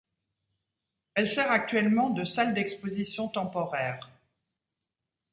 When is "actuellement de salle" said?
1.51-2.55